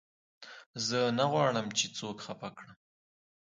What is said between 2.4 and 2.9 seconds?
کړم.